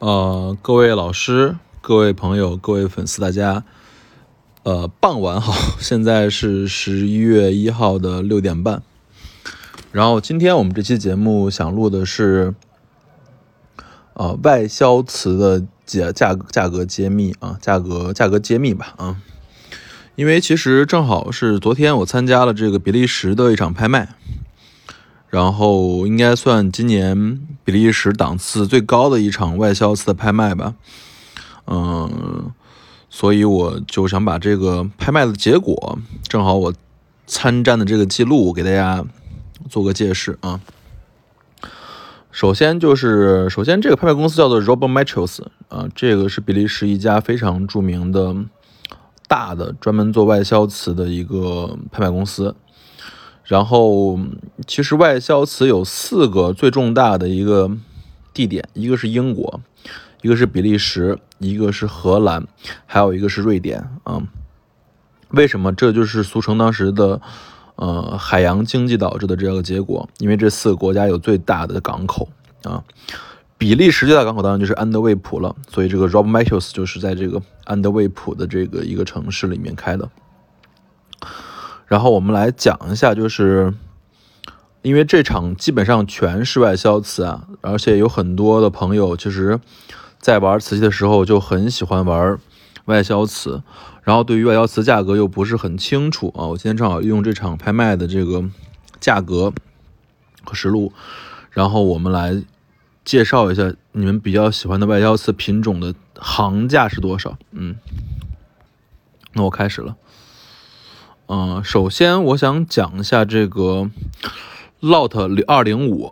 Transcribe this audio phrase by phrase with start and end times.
[0.00, 3.64] 呃，各位老师、各位朋友、各位粉丝，大家，
[4.62, 5.52] 呃，傍晚好。
[5.82, 8.80] 现在是十一月一号的六点半。
[9.90, 12.54] 然后今天我们这期节目想录的是，
[14.12, 19.16] 呃，外销瓷的价价价格揭秘啊，价格价格揭秘吧啊。
[20.14, 24.14] 因为其实正好是昨天我参加了这个比利时的一场拍卖。
[25.30, 30.74] 然后应该算今年比利时档次最高的一场外销瓷的拍卖吧，
[31.66, 32.50] 嗯，
[33.10, 36.72] 所以我就想把这个拍卖的结果，正好我
[37.26, 39.04] 参战的这个记录给大家
[39.68, 40.60] 做个解释啊。
[42.30, 48.34] 首先就是，首先这个拍卖公司叫做 Robert Metals 啊，这个是比利时一家非常著名的
[49.26, 52.54] 大的专门做外销瓷的一个拍卖公司。
[53.48, 54.18] 然后，
[54.66, 57.70] 其实外销瓷有四个最重大的一个
[58.34, 59.62] 地点，一个是英国，
[60.20, 62.46] 一个是比利时，一个是荷兰，
[62.84, 64.22] 还有一个是瑞典啊。
[65.30, 65.72] 为什么？
[65.72, 67.18] 这就是俗称当时的
[67.76, 70.06] 呃海洋经济导致的这样个结果。
[70.18, 72.28] 因为这四个国家有最大的港口
[72.64, 72.84] 啊。
[73.56, 80.06] 比利时最大港口当然就是安德卫普了，所以这个 Rob michels 就是在这个安德卫普的这个一个城市里面开的。
[81.88, 83.74] 然后我们来讲一下，就是
[84.82, 89.58] 因为这场基本上全是外销瓷啊，而且有很多的朋友其实，
[90.18, 92.38] 在玩瓷器的时候就很喜欢玩
[92.84, 93.62] 外销瓷，
[94.02, 96.44] 然后对于外销瓷价格又不是很清楚啊。
[96.46, 98.44] 我今天正好用这场拍卖的这个
[99.00, 99.52] 价格
[100.44, 100.92] 和实录，
[101.50, 102.42] 然后我们来
[103.04, 107.38] 介绍一下你们比较喜欢的外销瓷品种的行价是多少。
[107.52, 107.76] 嗯，
[109.32, 109.96] 那我开始了。
[111.30, 113.90] 嗯，首先我想讲一下这个
[114.80, 116.10] Lot 二零五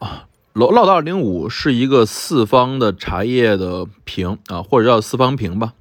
[0.52, 5.72] ，Lot 二零五是一个四方的茶叶的瓶啊，或者叫四方瓶吧，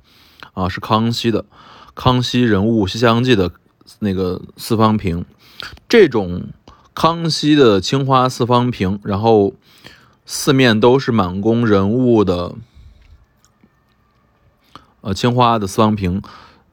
[0.54, 1.44] 啊，是康熙的
[1.94, 3.52] 《康熙人物西厢记》的
[4.00, 5.26] 那个四方瓶。
[5.90, 6.44] 这种
[6.94, 9.54] 康熙的青花四方瓶，然后
[10.26, 12.56] 四面都是满宫人物的，
[15.02, 16.22] 呃，青花的四方瓶。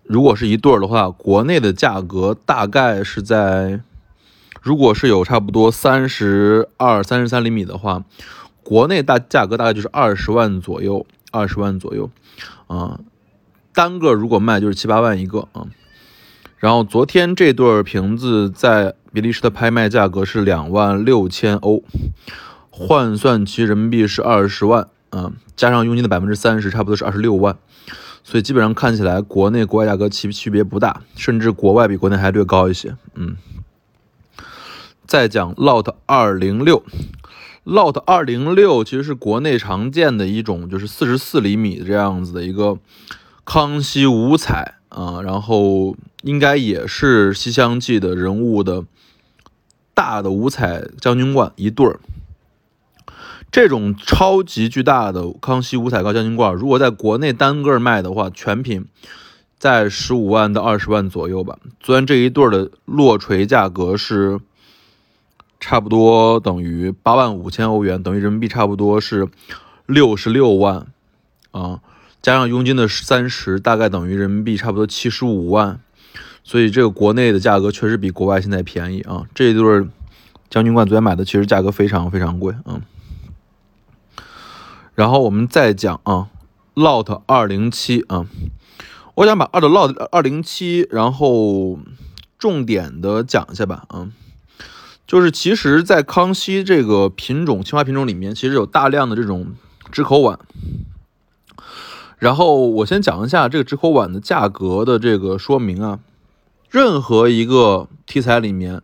[0.04, 3.80] 如果是一对儿的话，国内的价格大概是在，
[4.60, 8.04] 如果是有差不多三十二、三十三厘米的话，
[8.62, 12.10] 国内大价格大概就是二十万左右，二十万左右，
[12.66, 13.00] 啊，
[13.72, 15.66] 单个如果卖就是七八万一个啊。
[16.58, 21.82] 然后昨天这对瓶子在比利时的拍卖价格是两万六千欧，
[22.70, 27.56] 换算其人民币是二十万，啊，加上佣金的百分之三十，差不多是二十六万。
[28.24, 32.96] 所以基本上看起来，国内国外价格区区别不大，甚至国外比国内还略高一些。
[33.14, 33.36] 嗯，
[35.06, 36.84] 再讲 Lot 二零六
[37.64, 42.78] ，Lot 二零六其实是国内常见的一种，就是四十四厘米这样子的一个
[43.44, 48.84] 康熙五彩啊，然后应该也是《西厢记》的人物的
[49.92, 51.98] 大的五彩将军罐一对儿。
[53.52, 58.86] 这种超级巨大的康熙五彩高将军罐，如果在国内单个卖的话，全品
[59.58, 61.58] 在十五万到二十万左右吧。
[61.82, 64.40] 虽然这一对的落锤价格是
[65.60, 69.28] 差不多等于八万五千欧元，等于人民币差不多是
[69.84, 70.86] 六十六万
[71.50, 71.80] 啊，
[72.22, 75.78] 加上佣金的三十，大概等于人民币差不多七十五万。
[76.42, 79.26] 所以这个国内的价格确实比国外现在便宜啊。
[79.34, 79.86] 这一对
[80.48, 82.80] 将军罐昨天买的，其实价格非常非常贵啊。
[85.02, 86.28] 然后我们再讲啊
[86.76, 88.24] ，Lot 二零七啊，
[89.16, 91.80] 我想把二的 Lot 二零七，然后
[92.38, 94.12] 重点的讲一下吧啊，
[95.04, 99.48] 就是其实，在康熙这个品种青花品种里面，其实有大量的这种
[99.90, 100.38] 直口碗。
[102.18, 105.98] 然后我先讲一下这个直口碗的价格的这个说明啊，
[106.70, 108.80] 任何一个题材里面，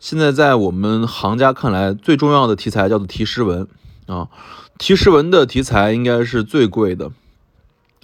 [0.00, 3.68] 现在在我们行家看来最重要的题材叫做题诗文
[4.06, 4.26] 啊。
[4.82, 7.12] 题诗文的题材应该是最贵的，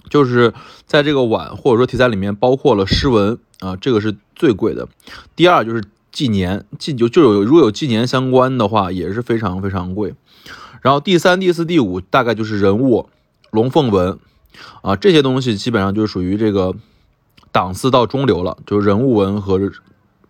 [0.09, 0.53] 就是
[0.85, 4.87] 在这个碗或者说题材里面包括了诗文啊，这个是最贵的。
[5.35, 10.15] 第二就是纪年，纪就就有如果有纪年相关的话也是非常非常贵。
[10.81, 13.09] 然后第三、第四、第五大概就是人物
[13.51, 14.17] 龙凤纹
[14.81, 16.73] 啊，这些东西基本上就属于这个
[17.51, 19.59] 档次到中流了，就是人物纹和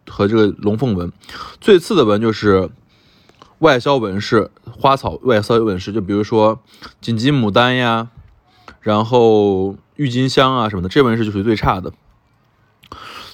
[0.08, 1.12] 和这个龙凤纹。
[1.62, 2.72] 最次的纹就是。
[3.60, 6.60] 外销纹饰、花草外销纹饰，就比如说
[7.02, 8.10] 锦鸡牡丹呀，
[8.82, 11.92] 然后郁金香啊什么的，这纹饰就属于最差的。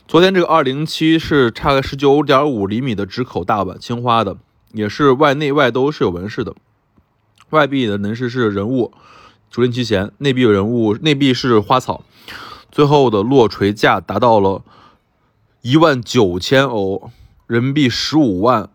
[0.08, 4.38] 昨天这个二零七是差个十九点五厘米的直口大碗，青花的，
[4.74, 6.56] 也是外内外都是有纹饰的。
[7.52, 8.92] 外壁的纹饰是人物，
[9.52, 12.04] 竹林七贤，内壁有人物，内壁是花草，
[12.72, 14.64] 最后的落锤价达到了
[15.62, 17.12] 一万九千欧，
[17.46, 18.70] 人民币十五万。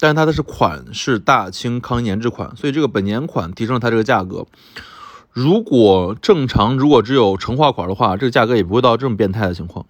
[0.00, 4.46] 但是它的是款是大清康年制款，所以这个本年款提升了它这个价格。
[5.30, 9.86] 如果正常，如果只有成画款的话，这个价格也不会到这么变态的情况。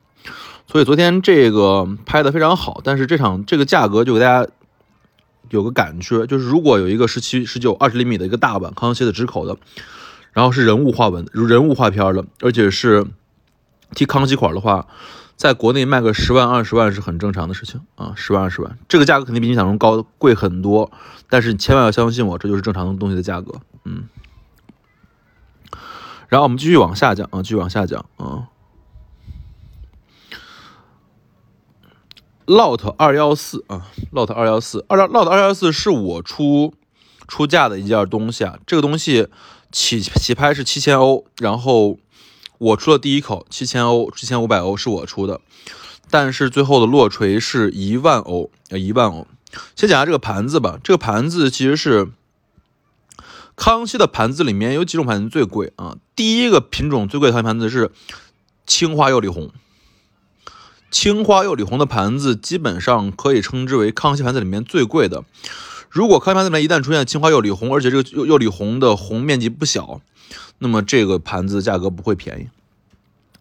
[0.67, 4.51] 所以昨天这个拍的非常好，但是这场这个价格就给大家
[5.49, 9.57] 有个感觉，就是如果有一个十七、十九、二十厘米的一个大碗康熙的直口的，
[10.33, 13.07] 然后是人物画纹、人物画片的，而且是
[13.95, 14.87] 提康熙款的话。
[15.37, 20.93] 在国内卖个十万二十万是很正常的事情啊，十万二十万，这个价格肯定比你想中高贵很多，
[21.31, 23.55] 但是你千万要相信我，这就是正常的东西的价格，
[23.87, 24.07] 嗯。
[26.29, 28.49] 然后我们继续往下讲啊，继续往下讲啊。
[32.45, 36.75] Lot 二幺四啊，Lot 二幺四，二 Lot 二幺四是我出
[37.27, 39.29] 出价的一件东西啊，这个东西
[39.73, 41.97] 起起拍是七千欧，然后。
[42.61, 45.41] 我出了第一口七千欧，七千五百欧是我出的，
[46.11, 49.27] 但是最后的落锤是一万欧，呃一万欧。
[49.75, 52.11] 先讲下这个盘子吧，这个盘子其实是
[53.57, 55.97] 康熙的盘子里面有几种盘子最贵啊。
[56.15, 57.93] 第一个品种最贵的盘子是
[58.67, 59.51] 青花釉里红，
[60.91, 65.25] 青花釉里红的盘子基本上可以称之为康熙盘子里面最贵的。
[65.89, 70.03] 如果康熙盘子里面一旦出现青花釉里红，而且这个釉釉里红的红面积不小。
[70.59, 72.49] 那么这个盘子价格不会便宜。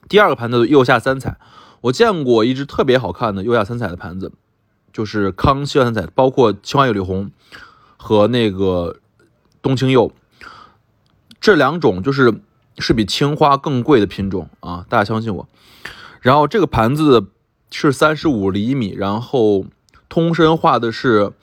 [0.07, 1.38] 第二个盘子釉下三彩，
[1.81, 4.31] 我见过一只特别好看的釉下三彩的盘子，
[4.91, 7.31] 就是康熙三彩，包括青花釉里红
[7.97, 8.97] 和那个
[9.62, 10.12] 冬青釉，
[11.39, 12.41] 这两种就是
[12.80, 15.47] 是比青花更贵的品种啊，大家相信我。
[16.21, 17.27] 然后这个盘子
[17.69, 19.65] 是三十五厘米，然后
[20.09, 21.33] 通身画的是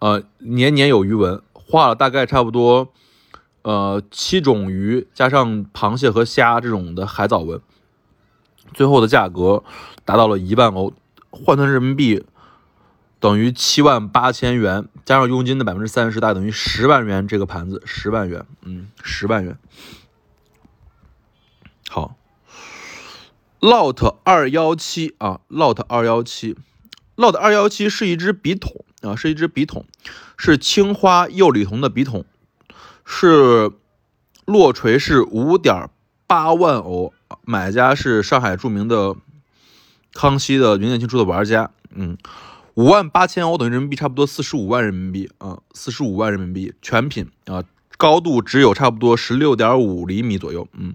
[0.00, 2.92] 呃年年有余纹，画了大概差不多。
[3.62, 7.60] 呃，七种鱼加上螃蟹和虾这种的海藻纹，
[8.72, 9.62] 最后的价格
[10.06, 10.94] 达到了一万欧，
[11.28, 12.24] 换算人民币
[13.18, 17.28] 等于七万八千元，加上佣金的百分之三十，大概等于十万元。
[17.28, 19.58] 这个盘子十万元，嗯，十万元。
[21.90, 22.16] 好
[23.60, 26.56] ，Lot 二幺七啊，Lot 二幺七
[27.16, 29.84] ，Lot 二幺七是一只笔筒啊，是一只笔筒，
[30.38, 32.24] 是青花釉里铜的笔筒。
[33.12, 33.72] 是
[34.44, 35.90] 落锤是五点
[36.28, 37.12] 八万欧，
[37.44, 39.16] 买家是上海著名的
[40.14, 42.16] 康熙的云剑清出的玩家，嗯，
[42.74, 47.64] 五万八千欧等于人民币差不多四十五万人民币啊，四十五万人民币全品啊，
[47.98, 50.94] 高度只有差不多十六点五厘米左右，嗯，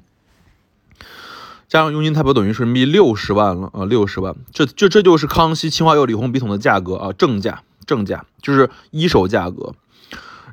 [1.67, 9.75] 加上佣金差不多等于是人民币六十万了啊，六十万，这这这就是康熙青花釉里红笔筒的价格啊，正价正价就是一手价格，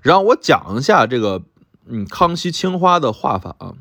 [0.03, 1.41] 然后我讲一下这个。
[1.87, 3.75] 嗯，康熙青花的画法啊，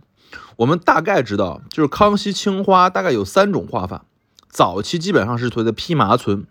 [0.56, 4.06] 我们大概知道，就是康熙青花大概有三种画法。
[4.50, 6.46] 早期基本上是所谓的披麻皴，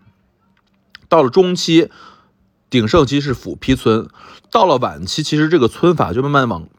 [1.09, 1.91] 到了中期
[2.69, 4.07] 鼎盛期是斧劈皴，
[4.49, 6.69] 到了晚期其实这个皴法就慢慢往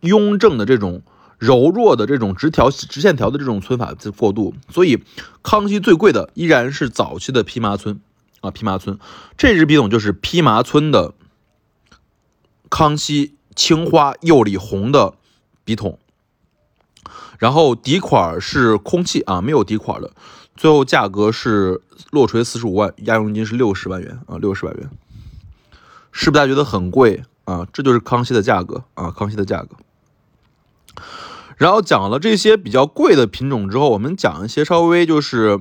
[0.00, 1.02] 雍正的这种
[1.38, 4.54] 柔弱的这种直条直线条的这种皴法在过渡。
[4.68, 5.02] 所以
[5.42, 7.98] 康熙最贵的依然是早期的披麻皴
[8.42, 8.98] 啊，披麻皴
[9.36, 11.14] 这支笔筒就是披麻皴的
[12.68, 13.34] 康熙。
[13.54, 15.14] 青花釉里红的
[15.64, 15.98] 笔筒，
[17.38, 20.10] 然后底款是空气啊，没有底款的。
[20.54, 21.80] 最后价格是
[22.10, 24.90] 落锤四十五万，押佣金是六十万元啊，六十万元，
[26.12, 27.66] 是不是大家觉得很贵啊？
[27.72, 29.76] 这就是康熙的价格啊，康熙的价格。
[31.56, 35.60] 然后讲了这些比较贵的品种之后，我们讲一些稍微就是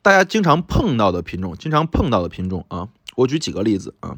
[0.00, 2.88] 大家经常碰到的品种，经常碰到的品种啊。
[3.16, 4.16] 我举几个例子啊。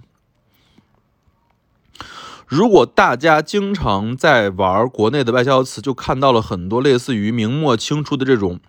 [2.47, 8.61] 如果大家经常在玩国内的外销瓷，就看到了很多类似于明末清初的这种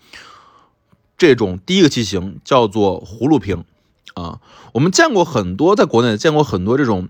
[1.17, 3.65] 这种第一个器型，叫做葫芦瓶
[4.13, 4.39] 啊。
[4.73, 7.09] 我们见过很多，在国内见过很多这种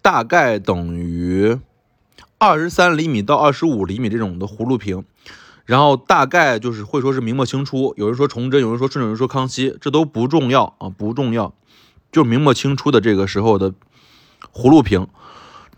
[0.00, 1.58] 大概等于
[2.38, 5.04] 二十三厘米到二十五厘米这种的葫芦瓶，
[5.64, 11.52] 然后大概就是会说是明末清初，有人说崇祯，有人说顺治，有人说康熙，这都不重要啊，不重要，
[12.10, 13.74] 就明末清初的这个时候的
[14.52, 15.06] 葫芦瓶。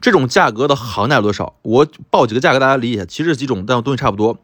[0.01, 1.55] 这种价格的行价多少？
[1.63, 3.05] 我报几个价格，大家理解。
[3.05, 4.39] 其实几种，但东西差不多。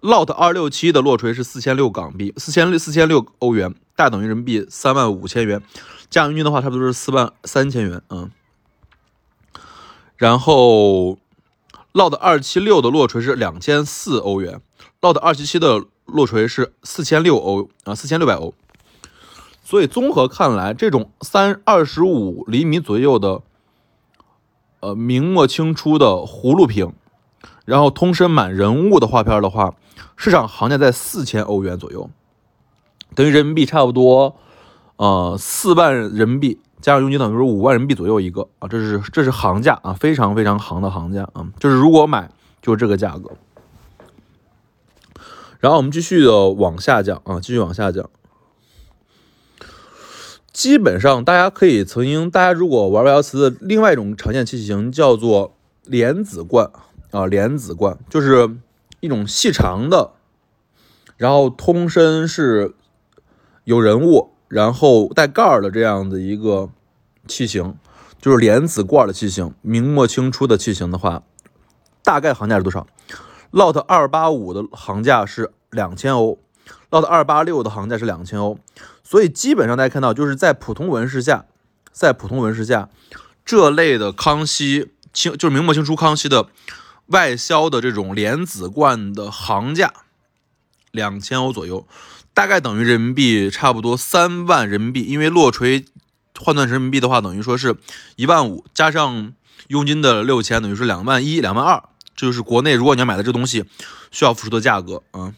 [0.00, 5.62] Lot 二六七的落锤是四千六港币，四千六四千六欧元，大等于人民币三万五千元。
[6.10, 8.02] 加佣金的话，差不多是四万三千元。
[8.10, 8.30] 嗯。
[10.16, 11.18] 然后
[11.92, 14.60] ，Lot 二七六的落锤是两千四欧元
[15.00, 18.54] ，Lot 二七七的落锤是四千六欧啊，四千六百欧。
[19.64, 23.42] 所以综合看来，这种三二十五厘米左右的。
[24.86, 26.92] 呃，明末清初的葫芦瓶，
[27.64, 29.74] 然后通身满人物的画片的话，
[30.14, 32.08] 市场行价在四千欧元左右，
[33.16, 34.36] 等于人民币差不多，
[34.94, 42.30] 呃，四万人民币加上佣金等于是五万人民币左右一个啊，这是这是行价啊，非常非常行的行价啊，就是如果买
[42.62, 43.32] 就是这个价格。
[45.58, 48.08] 然后我们继续的往下讲啊，继续往下讲。
[50.56, 56.70] 基本上大家可以曾经，大家如果玩外瓷的另外一种常见器型叫做莲子罐
[57.10, 58.56] 啊，莲子罐就是
[59.00, 60.12] 一种细长的，
[61.18, 62.74] 然后通身是
[63.64, 66.70] 有人物，然后带盖儿的这样的一个
[67.28, 67.74] 器型，
[68.18, 69.52] 就是莲子罐的器型。
[69.60, 71.22] 明末清初的器型的话，
[72.02, 72.86] 大概行价是多少
[73.52, 76.38] ？Lot 二八五的行价是两千欧
[76.90, 78.58] ，Lot 二八六的行价是两千欧，
[79.08, 81.44] 所以基本上大家看到就是在普通纹饰下，
[81.92, 82.88] 在普通纹饰下，
[83.44, 86.48] 这类的康熙清就是明末清初康熙的
[87.06, 89.94] 外销的这种莲子罐的行价
[90.90, 91.86] 两千欧左右，
[92.34, 95.84] 大概等于人民币差不多三万人民币，因为落锤
[96.40, 97.76] 换算成人民币的话，等于说是
[98.16, 99.32] 一万五，加上
[99.68, 101.80] 佣金的六千，等于是两万一、两万二。
[102.16, 103.66] 这就是国内如果你要买的这东西
[104.10, 105.32] 需要付出的价格啊。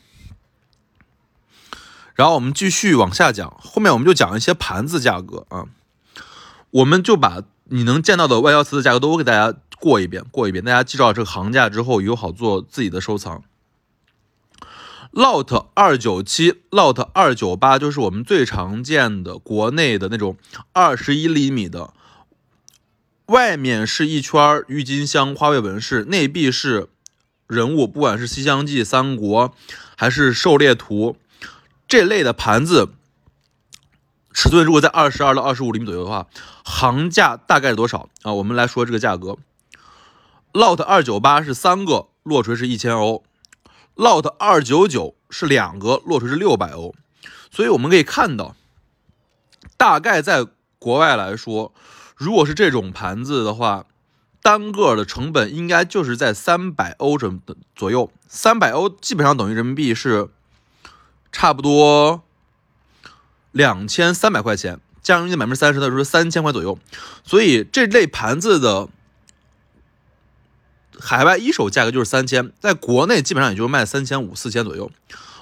[2.18, 5.66] 然后我们继续往下讲，后面我们就讲一些盘子价格啊。
[6.70, 13.44] 我们就把你能见到的外销瓷的价格都给大家过一遍，过一遍，大家记住这个行价之后，有好做自己的收藏。
[15.12, 20.36] Lot 二九七、Lot 二九八就是我们最常见的国内的那种
[20.72, 21.94] 二十一厘米的。
[23.26, 26.88] 外面是一圈郁金香花卉纹饰，内壁是
[27.46, 29.50] 人物，不管是《西厢记》《三国》
[29.96, 31.16] 还是《狩猎图》
[31.88, 32.90] 这类的盘子，
[34.34, 36.26] 尺寸如果在二十二到二十五厘米左右的话，
[36.62, 38.34] 行价大概是多少啊？
[38.34, 39.38] 我们来说这个价格
[40.52, 43.24] ，Lot 二九八是三个，落锤是一千欧
[43.96, 46.94] ；Lot 二九九是两个，落锤是六百欧。
[47.50, 48.54] 所以我们可以看到，
[49.78, 50.46] 大概在
[50.78, 51.72] 国外来说。
[52.14, 53.86] 如果是这种盘子的话，
[54.42, 57.40] 单个的成本应该就是在三百欧整
[57.76, 60.28] 左右，三百欧基本上等于人民币是
[61.30, 62.22] 差不多
[63.52, 66.78] 两千三百块钱，加上佣金百分之三十的是三千块左右。
[67.24, 68.88] 所以这类盘子的
[70.98, 74.90] 海外一手价格就是三千，在国内基本上也就是卖三千五、四千左右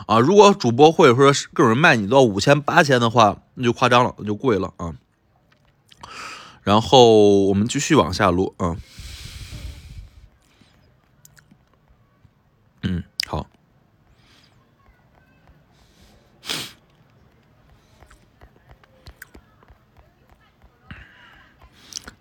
[0.06, 0.18] 啊。
[0.18, 4.94] 如果主播或者说各种人卖你到五千、八千的话，那就夸张了，那就贵了啊。
[6.62, 8.76] 然后我们继续往下录啊，
[12.82, 13.46] 嗯，好，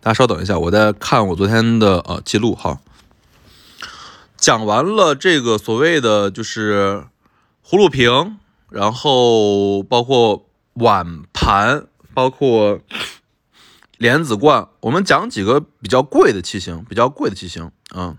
[0.06, 2.80] 大家稍等一下，我在看我昨天的呃记录哈。
[4.38, 7.06] 讲完了这个所谓的就是
[7.68, 8.38] 葫芦瓶，
[8.70, 12.80] 然后包括碗盘，包括。
[13.98, 18.18] 莲子罐，我们讲几个比较贵的器型，比较贵的器型啊，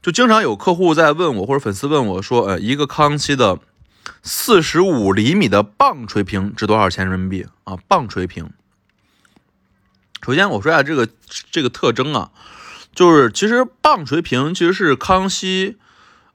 [0.00, 3.58] 就经常有客户在问我，或者粉丝问我说，呃，一个康熙的
[4.22, 7.76] 四十五厘米的棒槌瓶值多少钱人民币啊？
[7.88, 8.48] 棒槌瓶，
[10.24, 11.08] 首先我说一下这个
[11.50, 12.30] 这个特征啊，
[12.94, 15.76] 就是其实棒槌瓶其实是康熙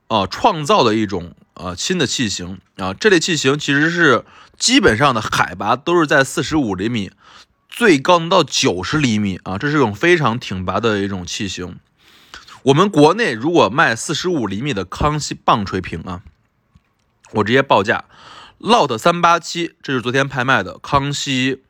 [0.07, 4.25] 啊创造的一种啊新的器型啊，这类器型其实是
[4.57, 7.11] 基本上的海拔都是在四十五厘米。
[7.75, 11.79] 最高能到九十厘米啊，这是一种非常挺拔的一种器型。
[12.61, 16.21] 我们国内如果卖四十五厘米的康熙棒槌瓶啊，
[17.31, 18.05] 我直接报价
[18.59, 21.63] ，Lot 三八七，这是昨天拍卖的康熙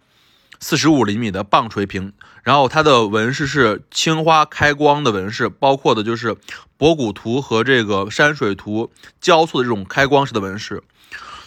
[0.64, 6.38] 四十五厘米的棒槌瓶，然后它的纹饰是青花开光的纹饰，包括的就是
[6.78, 8.90] 博古图和这个山水图
[9.20, 10.82] 交错的这种开光式的纹饰，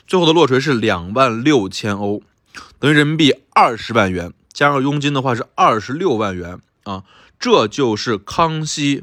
[0.06, 2.20] 最后的落锤是两万六千欧，
[2.78, 4.34] 等于人民币二十万元。
[4.52, 7.04] 加上佣金的话是二十六万元啊，
[7.40, 9.02] 这就是康熙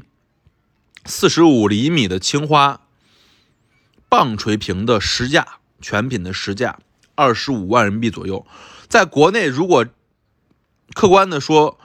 [1.04, 2.82] 四十五厘米的青花
[4.08, 6.78] 棒槌瓶的实价，全品的实价
[7.16, 8.46] 二十五万人民币左右。
[8.86, 9.84] 在国内，如果
[10.94, 11.78] 客观的说，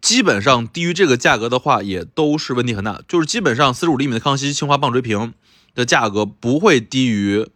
[0.00, 3.02] 基本上低于这个价格的话，也都是问题很大。
[3.08, 5.34] 就是基本上四十五厘米的康熙青花棒槌瓶
[5.74, 7.48] 的价格不会低于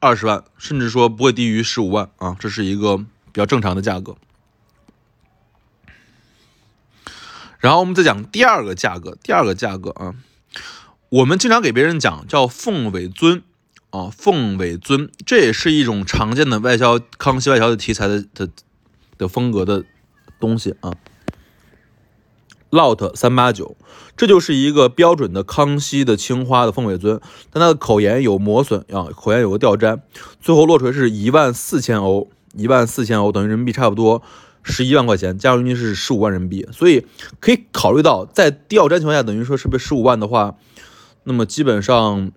[0.00, 3.04] 二十万，甚至说不会低于十五万啊，这是一个。
[3.32, 4.16] 比较正常的价格，
[7.58, 10.14] 然后我们再讲第二个价格，第二个价格啊，
[11.10, 13.42] 我们经常给别人讲叫凤尾尊
[13.90, 18.48] 啊，凤尾尊，这也是一种常见的外销康熙外销的题材的的
[19.18, 19.84] 的风格的
[20.38, 20.92] 东西啊。
[22.70, 23.76] Lot 三八九，
[24.16, 27.20] 这就是一个标准的康熙的青花的凤尾尊，
[27.50, 30.02] 但它的口沿有磨损啊，口沿有个掉粘，
[30.40, 34.20] 最后落锤是一万四千欧，一万四千欧等于人民币差不多
[34.64, 37.06] 十一万块钱，加上运是十五万人民币，所以
[37.38, 40.56] 可以考虑到在掉粘情况下，等于说是不是十五万的话，
[41.22, 42.32] 那么基本上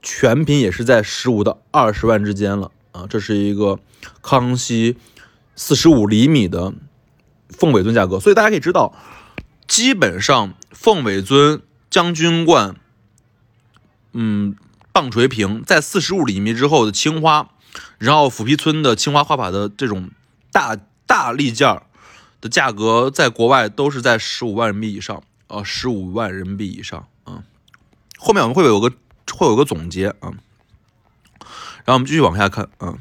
[0.00, 3.80] 全品也是在十五到二十万之间了啊，这是一个
[4.22, 4.96] 康熙
[5.54, 6.72] 四十五厘米的
[7.50, 8.94] 凤尾尊价格，所以大家可以知道。
[9.68, 12.76] 基本上，凤尾尊、将军冠、
[14.12, 14.54] 嗯，
[14.92, 17.50] 棒槌瓶在四十五厘米之后的青花，
[17.96, 20.10] 然后虎皮村的青花画法的这种
[20.50, 21.80] 大大立件
[22.40, 27.44] 的价格，在国外都是在十五万人民币以上，呃，十五万人民币以上啊。
[28.18, 28.92] 后面我们会有个
[29.32, 30.34] 会有个总结啊，
[31.84, 32.98] 然后我们继续往下看啊。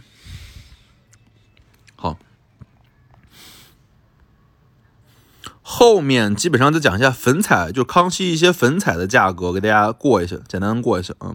[5.74, 11.34] 后面基本上再讲一下粉彩，就康熙一些粉彩的价格，给大家过一下，简单过一下啊。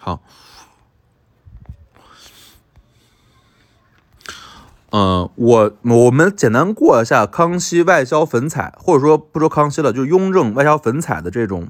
[0.00, 0.20] 好，
[4.90, 11.68] 嗯，我我们简单过一下康熙外销粉彩，或者说不说康熙了，就是雍正外销粉彩的这种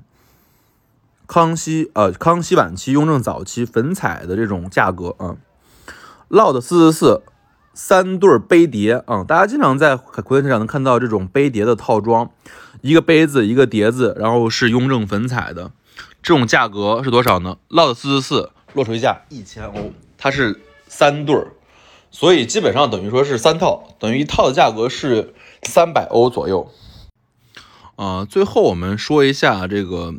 [1.26, 5.36] 康熙呃康熙晚期、雍正早期粉彩的这种价格啊。
[6.30, 7.22] Lot 四四四。
[7.76, 12.30] 三对杯碟啊，大家经常在国内市场能看到这种杯碟的套装，
[12.80, 15.70] 一个杯子，一个碟子，然后是雍正粉彩的，
[16.22, 21.48] 这种价格是多少呢？Lot 四四四落锤价一千欧，它是三对儿，
[22.10, 26.72] 所以基本上等于说是三套，等于一套的价格是三百欧左右。
[27.96, 30.14] 啊，最后我们说一下这个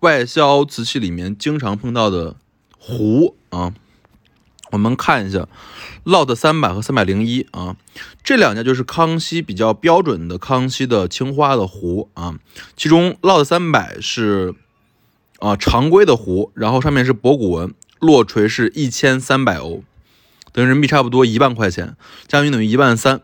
[0.00, 2.36] 外销瓷器里面经常碰到的
[2.78, 3.72] 壶啊。
[4.74, 5.46] 我们看一下
[6.04, 7.76] ，Lot 三百和三百零一啊，
[8.24, 12.34] 这两家就是康熙比较标准的康熙的青花的壶啊。
[12.76, 14.52] 其中 Lot 三百是
[15.38, 19.84] 啊常规的壶，然后上面是博古纹，落锤是一千三百欧，
[20.52, 23.20] 等于人民币差不多一万块钱，加运等于一万三。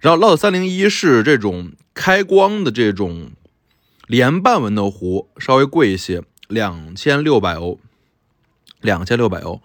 [0.00, 3.30] 然后 Lot 三零一是这种开光的这种
[4.08, 7.78] 连瓣纹的壶，稍微贵一些，两千六百欧，
[8.80, 9.62] 两千六百欧。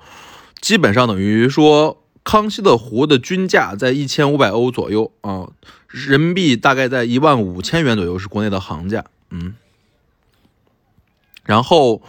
[0.62, 5.50] 基本上等于说，康熙的壶的均价在一千五百欧左右啊，
[5.88, 9.56] 人民币大概在一万五千元左右是国内的行价，嗯。
[11.44, 12.04] 然后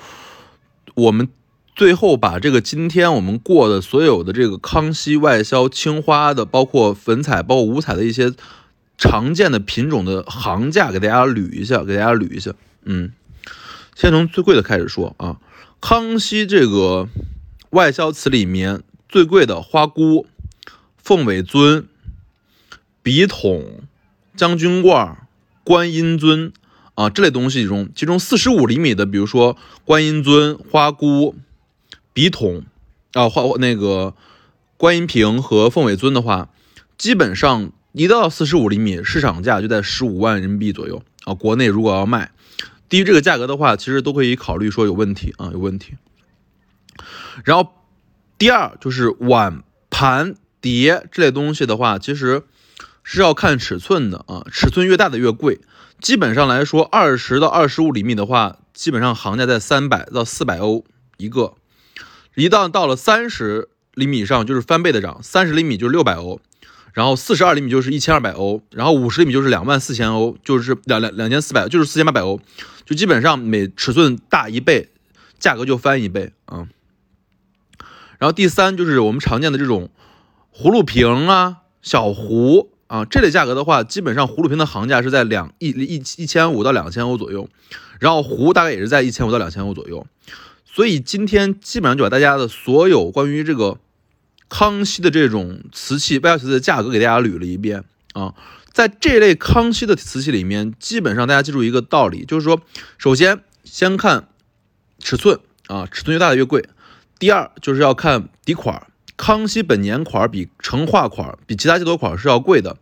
[0.95, 1.31] 我们
[1.75, 8.35] 最后把这个今天我们过的所有的这个康熙外销青花的，包括粉彩、包括五彩的一些
[8.99, 12.53] 常见的品种的行价给大家捋一下，给大家捋一下，
[12.85, 13.13] 嗯。
[13.97, 15.39] 先从最贵的开始说啊，
[15.81, 17.09] 康熙这个。
[17.73, 20.27] 外销瓷里面最贵的花菇、
[20.99, 21.89] 凤尾尊、
[23.03, 23.81] 笔筒、
[24.37, 25.27] 将军罐、
[25.65, 26.53] 观音尊
[26.95, 29.57] 啊这类东西中，其中四十五厘米的，比如说
[29.87, 31.35] 观音尊、花菇、
[32.13, 32.63] 笔筒
[33.15, 34.15] 啊，花那个
[34.77, 36.51] 观音瓶和凤尾尊的话，
[36.99, 41.33] 基本上一到四十五厘米，市场价就在十五万人民币左右啊。
[41.33, 42.33] 国内如果要卖
[42.91, 45.95] 低于这个价格的话，其实都可以考虑说有问题啊，有问题。
[47.45, 47.73] 然后，
[48.39, 52.43] 第二就是碗盘碟这类东西的话，其实
[53.03, 55.61] 是要看尺寸的啊，尺寸越大的越贵。
[56.01, 60.85] 基本上来说，二十到二十五厘米的话，基本上行价在三百到四百欧
[61.17, 61.55] 一个。
[62.35, 66.41] 一旦到了三十厘米以上，就是翻倍的涨，三十厘米就是六百欧，
[66.93, 72.41] 然后四十二厘米就是一千二百欧，然后五十厘米就是两万四千欧，就是两两两千四百，就是四千八百欧。
[72.85, 74.89] 就基本上每尺寸大一倍，
[75.39, 76.67] 价格就翻一倍啊。
[78.23, 79.91] 然后第三就是我们常见的这种
[80.55, 87.49] 葫芦瓶啊、小壶啊这类价格的话，基本上葫芦瓶的行价是在两一一一千五到两千欧左右，
[87.99, 90.07] 然后壶大概也是在一千五到两千欧左右。
[90.65, 93.79] 所以今天基本上就把大家的所有关于这个
[94.49, 97.83] 康熙的这种瓷器外销瓷器的价格给大家捋了一遍
[98.13, 98.35] 啊。
[98.71, 102.61] 在这类康熙的瓷器里面，基本上大家记住一个道理，就是说，
[102.99, 104.29] 首先先看
[105.01, 106.69] 尺寸啊，尺寸越大的越贵。
[107.23, 112.79] 第二就是要看底款，康熙本年款比成化款比其他阶多款是要贵的，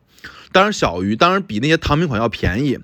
[0.50, 2.78] 当然小于，当然比那些唐品款要便宜。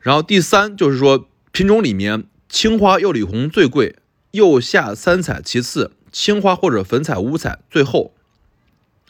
[0.00, 3.96] 然后第三就是说品种里面青花釉里红最贵，
[4.32, 8.12] 釉下三彩其次，青花或者粉彩五彩最后。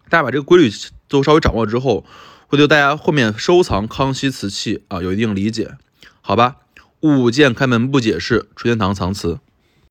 [0.08, 0.70] 大家把这个规律
[1.08, 2.06] 都稍微掌握之后，
[2.46, 5.74] 会对大家后面收藏康熙瓷器啊有一定理解，
[6.20, 6.58] 好吧？
[7.00, 9.40] 物件开门不解释，纯天堂藏瓷。